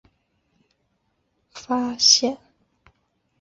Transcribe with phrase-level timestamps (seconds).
[0.03, 0.09] 他突然
[1.91, 2.91] 发现一旁的我